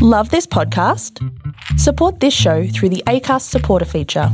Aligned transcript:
Love 0.00 0.30
this 0.30 0.46
podcast? 0.46 1.18
Support 1.76 2.20
this 2.20 2.32
show 2.32 2.68
through 2.68 2.90
the 2.90 3.02
ACAST 3.08 3.42
supporter 3.42 3.84
feature. 3.84 4.28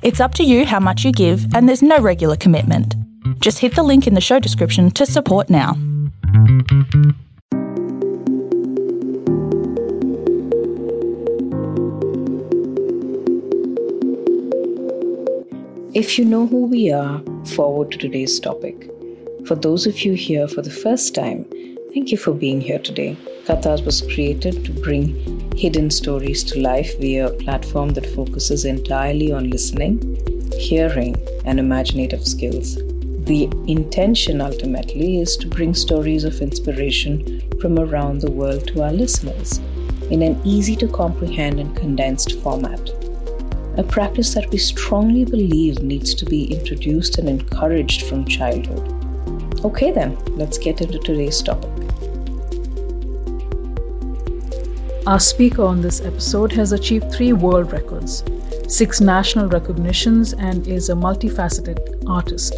It's 0.00 0.18
up 0.18 0.34
to 0.36 0.44
you 0.44 0.64
how 0.64 0.80
much 0.80 1.04
you 1.04 1.12
give, 1.12 1.54
and 1.54 1.68
there's 1.68 1.82
no 1.82 1.98
regular 1.98 2.36
commitment. 2.36 2.96
Just 3.40 3.58
hit 3.58 3.74
the 3.74 3.82
link 3.82 4.06
in 4.06 4.14
the 4.14 4.20
show 4.22 4.38
description 4.38 4.90
to 4.92 5.04
support 5.04 5.50
now. 5.50 5.76
If 15.92 16.18
you 16.18 16.24
know 16.24 16.46
who 16.46 16.64
we 16.64 16.90
are, 16.90 17.22
forward 17.54 17.90
to 17.90 17.98
today's 17.98 18.40
topic. 18.40 18.90
For 19.44 19.54
those 19.54 19.86
of 19.86 20.00
you 20.00 20.14
here 20.14 20.48
for 20.48 20.62
the 20.62 20.70
first 20.70 21.14
time, 21.14 21.44
thank 21.94 22.10
you 22.10 22.16
for 22.16 22.32
being 22.32 22.60
here 22.60 22.78
today. 22.78 23.16
Kathaas 23.44 23.84
was 23.84 24.02
created 24.02 24.64
to 24.64 24.72
bring 24.72 25.50
hidden 25.56 25.90
stories 25.90 26.42
to 26.44 26.60
life 26.60 26.98
via 26.98 27.26
a 27.26 27.32
platform 27.32 27.90
that 27.90 28.14
focuses 28.14 28.64
entirely 28.64 29.30
on 29.30 29.50
listening, 29.50 30.00
hearing, 30.58 31.14
and 31.44 31.58
imaginative 31.58 32.26
skills. 32.26 32.76
The 33.26 33.44
intention 33.66 34.40
ultimately 34.40 35.20
is 35.20 35.36
to 35.36 35.48
bring 35.48 35.74
stories 35.74 36.24
of 36.24 36.40
inspiration 36.40 37.42
from 37.60 37.78
around 37.78 38.20
the 38.20 38.30
world 38.30 38.66
to 38.68 38.82
our 38.82 38.92
listeners 38.92 39.58
in 40.10 40.22
an 40.22 40.40
easy 40.44 40.76
to 40.76 40.88
comprehend 40.88 41.60
and 41.60 41.76
condensed 41.76 42.40
format 42.40 42.90
a 43.78 43.82
practice 43.82 44.34
that 44.34 44.50
we 44.50 44.58
strongly 44.58 45.24
believe 45.24 45.82
needs 45.82 46.14
to 46.14 46.26
be 46.26 46.44
introduced 46.52 47.16
and 47.16 47.26
encouraged 47.26 48.02
from 48.02 48.26
childhood. 48.26 48.86
Okay, 49.64 49.90
then, 49.90 50.14
let's 50.36 50.58
get 50.58 50.82
into 50.82 50.98
today's 50.98 51.40
topic. 51.40 51.71
Our 55.04 55.18
speaker 55.18 55.64
on 55.64 55.80
this 55.80 56.00
episode 56.00 56.52
has 56.52 56.70
achieved 56.70 57.10
three 57.10 57.32
world 57.32 57.72
records, 57.72 58.22
six 58.68 59.00
national 59.00 59.48
recognitions, 59.48 60.32
and 60.32 60.68
is 60.68 60.90
a 60.90 60.94
multifaceted 60.94 62.04
artist. 62.08 62.54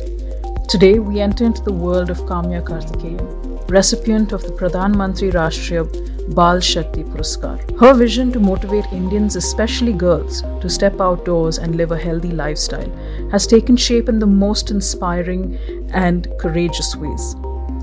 Today, 0.69 0.98
we 0.98 1.20
enter 1.20 1.47
into 1.47 1.62
the 1.62 1.72
world 1.72 2.11
of 2.11 2.19
Kaamya 2.19 2.62
Karthikeyan, 2.62 3.70
recipient 3.70 4.33
of 4.33 4.42
the 4.42 4.53
Pradhan 4.53 4.95
Mantri 4.95 5.33
Rashtriya 5.33 6.34
Bal 6.34 6.61
Shakti 6.61 7.03
Puraskar. 7.03 7.81
Her 7.81 7.95
vision 7.95 8.31
to 8.33 8.41
motivate 8.41 8.92
Indians, 8.92 9.37
especially 9.37 9.95
girls, 9.95 10.42
to 10.61 10.69
step 10.69 11.00
outdoors 11.00 11.56
and 11.56 11.77
live 11.77 11.92
a 11.92 11.98
healthy 11.98 12.33
lifestyle 12.33 12.91
has 13.31 13.47
taken 13.47 13.75
shape 13.75 14.11
in 14.11 14.19
the 14.19 14.27
most 14.27 14.70
inspiring 14.70 15.56
and 15.95 16.28
courageous 16.39 16.95
ways. 16.95 17.37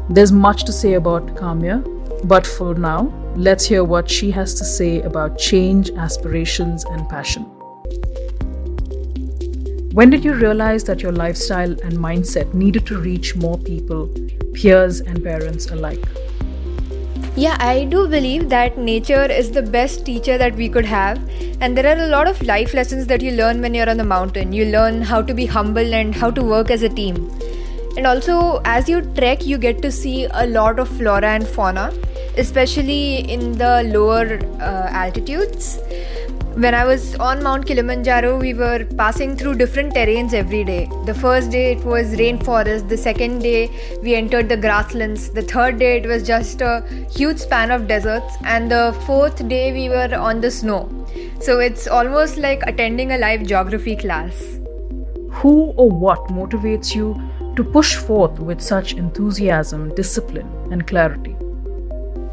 There's 0.08 0.32
much 0.32 0.66
to 0.66 0.72
say 0.72 0.94
about 0.94 1.26
Kaamya, 1.36 2.01
but 2.23 2.45
for 2.45 2.75
now, 2.75 3.11
let's 3.36 3.66
hear 3.66 3.83
what 3.83 4.09
she 4.09 4.31
has 4.31 4.53
to 4.55 4.64
say 4.64 5.02
about 5.02 5.38
change, 5.38 5.89
aspirations, 5.91 6.86
and 6.86 7.08
passion. 7.09 7.44
When 9.94 10.09
did 10.09 10.23
you 10.23 10.33
realize 10.33 10.83
that 10.86 11.02
your 11.02 11.11
lifestyle 11.11 11.72
and 11.72 11.94
mindset 11.94 12.53
needed 12.53 12.86
to 12.88 12.99
reach 12.99 13.36
more 13.36 13.58
people, 13.58 14.09
peers, 14.53 15.02
and 15.02 15.23
parents 15.23 15.69
alike? 15.72 16.03
Yeah, 17.36 17.58
I 17.59 17.86
do 17.86 18.08
believe 18.08 18.49
that 18.49 18.77
nature 18.77 19.23
is 19.23 19.52
the 19.52 19.61
best 19.61 20.05
teacher 20.05 20.38
that 20.38 20.55
we 20.55 20.69
could 20.69 20.86
have. 20.86 21.17
And 21.61 21.77
there 21.77 21.88
are 21.88 22.03
a 22.03 22.08
lot 22.08 22.27
of 22.27 22.42
life 22.44 22.73
lessons 22.73 23.08
that 23.08 23.22
you 23.22 23.31
learn 23.31 23.61
when 23.61 23.73
you're 23.73 23.89
on 23.89 23.97
the 23.97 24.03
mountain. 24.03 24.52
You 24.52 24.66
learn 24.66 25.02
how 25.02 25.22
to 25.22 25.33
be 25.33 25.45
humble 25.45 25.94
and 25.94 26.14
how 26.14 26.31
to 26.31 26.44
work 26.44 26.69
as 26.72 26.83
a 26.83 26.89
team. 26.89 27.30
And 27.97 28.08
also, 28.08 28.61
as 28.64 28.88
you 28.88 29.02
trek, 29.02 29.45
you 29.45 29.58
get 29.58 29.81
to 29.81 29.92
see 29.92 30.25
a 30.31 30.45
lot 30.47 30.80
of 30.80 30.88
flora 30.88 31.30
and 31.30 31.47
fauna, 31.47 31.94
especially 32.38 33.20
in 33.32 33.58
the 33.58 33.84
lower 33.94 34.40
uh, 34.60 34.88
altitudes 34.90 35.80
when 36.56 36.76
I 36.76 36.84
was 36.86 37.16
on 37.16 37.42
Mount 37.42 37.66
Kilimanjaro, 37.66 38.38
we 38.38 38.54
were 38.54 38.86
passing 38.98 39.38
through 39.38 39.56
different 39.56 39.94
terrains 39.94 40.34
every 40.34 40.66
day. 40.66 40.90
The 41.06 41.14
first 41.14 41.50
day 41.50 41.72
it 41.72 41.86
was 41.86 42.14
rainforest, 42.16 42.89
the 42.89 42.98
second 42.98 43.39
day 43.39 43.70
we 44.04 44.16
entered 44.16 44.50
the 44.50 44.58
grasslands, 44.58 45.30
the 45.30 45.44
third 45.44 45.80
day 45.80 45.98
it 45.98 46.05
was 46.05 46.23
just 46.28 46.60
a 46.60 46.86
huge 47.10 47.38
span 47.38 47.72
of 47.72 47.88
deserts, 47.88 48.36
and 48.44 48.70
the 48.70 48.94
fourth 49.05 49.48
day 49.48 49.72
we 49.72 49.88
were 49.88 50.14
on 50.14 50.42
the 50.42 50.52
snow. 50.52 50.89
So 51.39 51.60
it's 51.60 51.88
almost 51.88 52.36
like 52.36 52.64
attending 52.67 53.14
a 53.14 53.17
live 53.17 53.44
geography 53.48 53.95
class. 53.95 54.60
Who 55.32 55.72
or 55.78 55.89
what 55.89 56.20
motivates 56.28 56.94
you 56.94 57.16
to 57.55 57.64
push 57.64 57.95
forth 57.95 58.39
with 58.39 58.60
such 58.60 58.94
enthusiasm, 58.94 59.95
discipline, 59.95 60.50
and 60.70 60.86
clarity? 60.86 61.38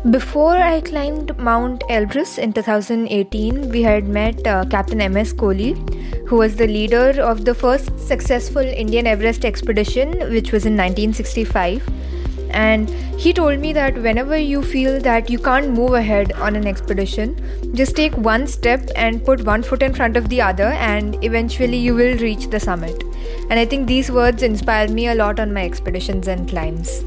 Before 0.05 0.57
I 0.57 0.81
climbed 0.81 1.37
Mount 1.39 1.83
Elbrus 1.91 2.39
in 2.39 2.53
2018, 2.53 3.69
we 3.69 3.83
had 3.83 4.07
met 4.07 4.47
uh, 4.47 4.65
Captain 4.65 5.01
M.S. 5.01 5.33
Kohli, 5.33 5.75
who 6.29 6.37
was 6.37 6.55
the 6.55 6.69
leader 6.69 7.21
of 7.21 7.45
the 7.45 7.53
first 7.53 7.99
successful 7.99 8.63
Indian 8.63 9.09
Everest 9.09 9.45
expedition, 9.45 10.13
which 10.31 10.53
was 10.53 10.67
in 10.67 10.77
1965. 10.77 11.83
And 12.51 12.89
he 13.19 13.33
told 13.33 13.59
me 13.59 13.73
that 13.73 14.01
whenever 14.01 14.39
you 14.39 14.63
feel 14.63 15.01
that 15.01 15.29
you 15.29 15.41
can't 15.41 15.71
move 15.71 15.95
ahead 15.95 16.31
on 16.35 16.55
an 16.55 16.69
expedition, 16.69 17.75
just 17.75 17.97
take 17.97 18.17
one 18.17 18.47
step 18.47 18.89
and 18.95 19.25
put 19.25 19.45
one 19.45 19.65
foot 19.65 19.83
in 19.83 19.93
front 19.93 20.17
of 20.17 20.29
the 20.29 20.41
other, 20.41 20.71
and 20.93 21.23
eventually 21.25 21.77
you 21.77 21.97
will 21.97 22.17
reach 22.19 22.47
the 22.51 22.61
summit. 22.61 23.03
And 23.51 23.59
I 23.59 23.65
think 23.65 23.89
these 23.89 24.13
words 24.13 24.45
inspired 24.45 24.91
me 24.91 25.09
a 25.09 25.17
lot 25.17 25.41
on 25.41 25.53
my 25.53 25.65
expeditions 25.65 26.29
and 26.29 26.49
climbs 26.49 27.03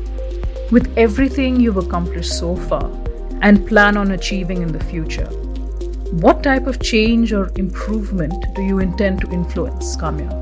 with 0.71 0.91
everything 0.97 1.59
you've 1.59 1.77
accomplished 1.77 2.37
so 2.37 2.55
far 2.55 2.89
and 3.41 3.67
plan 3.67 3.97
on 3.97 4.11
achieving 4.11 4.61
in 4.61 4.71
the 4.71 4.83
future, 4.85 5.27
what 6.25 6.43
type 6.43 6.67
of 6.67 6.81
change 6.81 7.33
or 7.33 7.51
improvement 7.55 8.33
do 8.55 8.61
you 8.61 8.79
intend 8.79 9.21
to 9.21 9.31
influence, 9.31 9.95
Kaamya? 9.97 10.39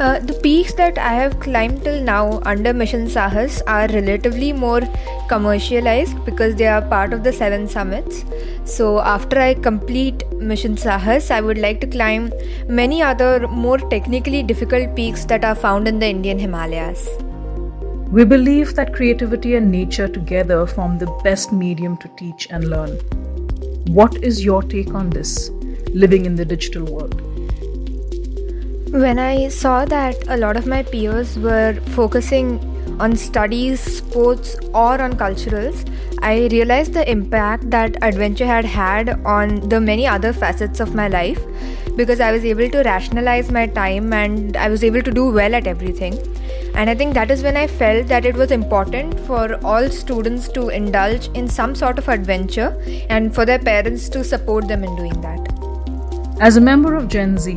Uh, 0.00 0.18
the 0.18 0.34
peaks 0.42 0.74
that 0.74 0.98
I 0.98 1.12
have 1.12 1.38
climbed 1.38 1.84
till 1.84 2.02
now 2.02 2.40
under 2.44 2.72
Mission 2.72 3.06
Sahas 3.06 3.60
are 3.68 3.86
relatively 3.88 4.52
more 4.52 4.80
commercialized 5.28 6.24
because 6.24 6.56
they 6.56 6.66
are 6.66 6.82
part 6.82 7.12
of 7.12 7.22
the 7.22 7.32
seven 7.32 7.68
summits. 7.68 8.24
So, 8.64 9.00
after 9.00 9.38
I 9.38 9.54
complete 9.54 10.24
Mission 10.32 10.74
Sahas, 10.74 11.30
I 11.30 11.40
would 11.40 11.58
like 11.58 11.80
to 11.82 11.86
climb 11.86 12.32
many 12.68 13.02
other 13.02 13.46
more 13.46 13.78
technically 13.78 14.42
difficult 14.42 14.96
peaks 14.96 15.24
that 15.26 15.44
are 15.44 15.54
found 15.54 15.86
in 15.86 16.00
the 16.00 16.06
Indian 16.06 16.38
Himalayas. 16.38 17.08
We 18.12 18.26
believe 18.26 18.74
that 18.74 18.92
creativity 18.92 19.54
and 19.54 19.70
nature 19.72 20.06
together 20.06 20.66
form 20.66 20.98
the 20.98 21.06
best 21.24 21.50
medium 21.50 21.96
to 21.96 22.08
teach 22.08 22.46
and 22.50 22.68
learn. 22.68 22.90
What 23.86 24.22
is 24.22 24.44
your 24.44 24.62
take 24.62 24.92
on 24.92 25.08
this, 25.08 25.48
living 25.94 26.26
in 26.26 26.36
the 26.36 26.44
digital 26.44 26.84
world? 26.84 27.22
When 28.92 29.18
I 29.18 29.48
saw 29.48 29.86
that 29.86 30.28
a 30.28 30.36
lot 30.36 30.58
of 30.58 30.66
my 30.66 30.82
peers 30.82 31.38
were 31.38 31.72
focusing 31.94 32.58
on 33.00 33.16
studies, 33.16 33.80
sports, 33.80 34.56
or 34.74 35.00
on 35.00 35.14
culturals, 35.14 35.88
I 36.20 36.48
realized 36.48 36.92
the 36.92 37.10
impact 37.10 37.70
that 37.70 37.96
adventure 38.02 38.44
had 38.44 38.66
had 38.66 39.08
on 39.24 39.66
the 39.70 39.80
many 39.80 40.06
other 40.06 40.34
facets 40.34 40.80
of 40.80 40.94
my 40.94 41.08
life 41.08 41.42
because 41.96 42.20
I 42.20 42.30
was 42.30 42.44
able 42.44 42.68
to 42.68 42.82
rationalize 42.82 43.50
my 43.50 43.66
time 43.66 44.12
and 44.12 44.54
I 44.54 44.68
was 44.68 44.84
able 44.84 45.00
to 45.00 45.10
do 45.10 45.30
well 45.30 45.54
at 45.54 45.66
everything. 45.66 46.18
And 46.74 46.88
I 46.88 46.94
think 46.94 47.14
that 47.14 47.30
is 47.30 47.42
when 47.42 47.56
I 47.56 47.66
felt 47.66 48.06
that 48.08 48.24
it 48.24 48.34
was 48.34 48.50
important 48.50 49.20
for 49.20 49.58
all 49.64 49.88
students 49.90 50.48
to 50.48 50.70
indulge 50.70 51.28
in 51.34 51.46
some 51.46 51.74
sort 51.74 51.98
of 51.98 52.08
adventure 52.08 52.76
and 53.10 53.34
for 53.34 53.44
their 53.44 53.58
parents 53.58 54.08
to 54.08 54.24
support 54.24 54.68
them 54.68 54.82
in 54.82 54.96
doing 54.96 55.20
that. 55.20 56.40
As 56.40 56.56
a 56.56 56.60
member 56.60 56.94
of 56.94 57.08
Gen 57.08 57.38
Z, 57.38 57.52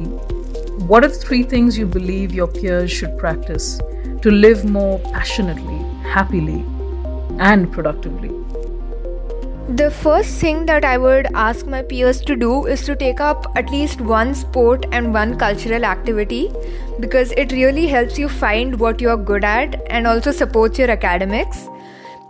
what 0.89 1.03
are 1.03 1.07
the 1.07 1.15
three 1.15 1.43
things 1.43 1.77
you 1.77 1.87
believe 1.87 2.33
your 2.33 2.47
peers 2.47 2.91
should 2.91 3.17
practice 3.17 3.79
to 4.21 4.29
live 4.29 4.65
more 4.65 4.99
passionately, 5.11 5.77
happily, 6.03 6.65
and 7.39 7.71
productively? 7.71 8.44
The 9.69 9.89
first 9.89 10.39
thing 10.39 10.67
that 10.67 10.85
I 10.85 10.99
would 10.99 11.25
ask 11.33 11.65
my 11.65 11.81
peers 11.81 12.21
to 12.21 12.35
do 12.35 12.67
is 12.67 12.83
to 12.85 12.95
take 12.95 13.19
up 13.19 13.47
at 13.55 13.71
least 13.71 13.99
one 13.99 14.35
sport 14.35 14.85
and 14.91 15.11
one 15.11 15.39
cultural 15.39 15.83
activity 15.83 16.51
because 16.99 17.31
it 17.31 17.51
really 17.51 17.87
helps 17.87 18.19
you 18.19 18.29
find 18.29 18.79
what 18.79 19.01
you're 19.01 19.17
good 19.17 19.43
at 19.43 19.81
and 19.89 20.05
also 20.05 20.31
supports 20.31 20.77
your 20.77 20.91
academics. 20.91 21.67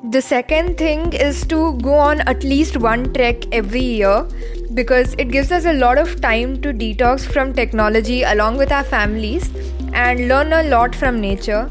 The 0.02 0.22
second 0.22 0.78
thing 0.78 1.12
is 1.12 1.46
to 1.48 1.78
go 1.80 1.96
on 1.96 2.22
at 2.22 2.46
least 2.46 2.78
one 2.78 3.14
trek 3.14 3.54
every 3.54 3.84
year 3.84 4.26
because 4.74 5.14
it 5.18 5.26
gives 5.26 5.52
us 5.52 5.66
a 5.66 5.74
lot 5.74 5.98
of 5.98 6.22
time 6.22 6.62
to 6.62 6.72
detox 6.72 7.26
from 7.26 7.52
technology 7.52 8.24
along 8.24 8.56
with 8.56 8.72
our 8.72 8.84
families 8.86 9.52
and 9.94 10.30
learn 10.30 10.54
a 10.54 10.64
lot 10.64 10.96
from 10.96 11.20
nature. 11.20 11.70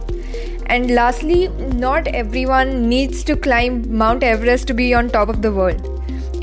And 0.66 0.90
lastly, 0.90 1.48
not 1.48 2.08
everyone 2.08 2.88
needs 2.88 3.22
to 3.24 3.36
climb 3.36 3.96
Mount 3.96 4.22
Everest 4.22 4.66
to 4.68 4.74
be 4.74 4.94
on 4.94 5.08
top 5.08 5.28
of 5.28 5.42
the 5.42 5.52
world. 5.52 5.90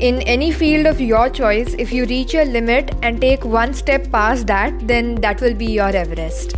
In 0.00 0.22
any 0.22 0.50
field 0.50 0.86
of 0.86 1.00
your 1.00 1.28
choice, 1.28 1.74
if 1.78 1.92
you 1.92 2.06
reach 2.06 2.32
your 2.32 2.44
limit 2.44 2.94
and 3.02 3.20
take 3.20 3.44
one 3.44 3.74
step 3.74 4.10
past 4.10 4.46
that, 4.46 4.86
then 4.86 5.14
that 5.16 5.40
will 5.40 5.54
be 5.54 5.66
your 5.66 5.90
Everest. 5.90 6.56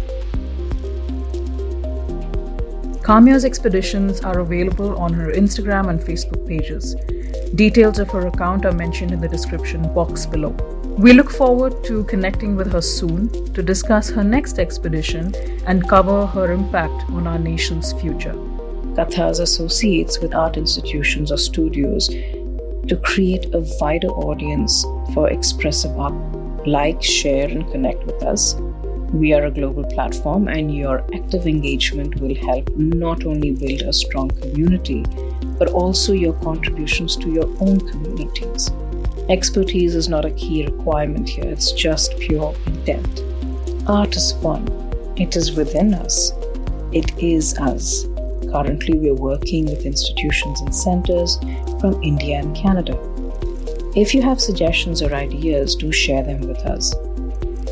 Kaamya's 3.02 3.44
expeditions 3.44 4.22
are 4.22 4.38
available 4.38 4.96
on 4.96 5.12
her 5.12 5.30
Instagram 5.30 5.90
and 5.90 6.00
Facebook 6.00 6.46
pages. 6.46 6.96
Details 7.54 8.00
of 8.00 8.10
her 8.10 8.26
account 8.26 8.66
are 8.66 8.72
mentioned 8.72 9.12
in 9.12 9.20
the 9.20 9.28
description 9.28 9.82
box 9.94 10.26
below. 10.26 10.50
We 10.98 11.12
look 11.12 11.30
forward 11.30 11.84
to 11.84 12.02
connecting 12.04 12.56
with 12.56 12.72
her 12.72 12.82
soon 12.82 13.28
to 13.52 13.62
discuss 13.62 14.10
her 14.10 14.24
next 14.24 14.58
expedition 14.58 15.32
and 15.64 15.88
cover 15.88 16.26
her 16.26 16.50
impact 16.50 17.08
on 17.10 17.28
our 17.28 17.38
nation's 17.38 17.92
future. 17.92 18.32
Kathaas 18.96 19.38
associates 19.38 20.18
with 20.18 20.34
art 20.34 20.56
institutions 20.56 21.30
or 21.30 21.36
studios 21.36 22.08
to 22.08 23.00
create 23.04 23.54
a 23.54 23.64
wider 23.80 24.08
audience 24.08 24.82
for 25.14 25.30
expressive 25.30 25.96
art. 25.96 26.14
Like, 26.66 27.02
share, 27.04 27.48
and 27.48 27.70
connect 27.70 28.02
with 28.04 28.24
us. 28.24 28.56
We 29.14 29.32
are 29.32 29.44
a 29.44 29.50
global 29.50 29.84
platform, 29.84 30.48
and 30.48 30.74
your 30.74 31.04
active 31.14 31.46
engagement 31.46 32.16
will 32.20 32.34
help 32.34 32.68
not 32.76 33.24
only 33.24 33.52
build 33.52 33.82
a 33.82 33.92
strong 33.92 34.28
community, 34.28 35.04
but 35.56 35.68
also 35.68 36.12
your 36.12 36.32
contributions 36.42 37.14
to 37.18 37.30
your 37.30 37.46
own 37.60 37.78
communities. 37.78 38.72
Expertise 39.28 39.94
is 39.94 40.08
not 40.08 40.24
a 40.24 40.32
key 40.32 40.66
requirement 40.66 41.28
here, 41.28 41.44
it's 41.44 41.70
just 41.70 42.18
pure 42.18 42.56
intent. 42.66 43.22
Art 43.86 44.16
is 44.16 44.32
fun, 44.42 44.66
it 45.16 45.36
is 45.36 45.52
within 45.52 45.94
us, 45.94 46.32
it 46.90 47.16
is 47.16 47.56
us. 47.58 48.06
Currently, 48.50 48.98
we're 48.98 49.14
working 49.14 49.66
with 49.66 49.86
institutions 49.86 50.60
and 50.60 50.74
centers 50.74 51.38
from 51.80 52.02
India 52.02 52.40
and 52.40 52.54
Canada. 52.56 52.98
If 53.94 54.12
you 54.12 54.22
have 54.22 54.40
suggestions 54.40 55.02
or 55.02 55.14
ideas, 55.14 55.76
do 55.76 55.92
share 55.92 56.24
them 56.24 56.40
with 56.40 56.58
us. 56.66 56.92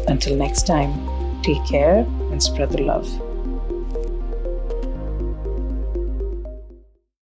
Until 0.06 0.36
next 0.36 0.68
time, 0.68 1.08
take 1.42 1.64
care 1.66 2.06
and 2.30 2.42
spread 2.42 2.70
the 2.70 2.82
love. 2.82 3.31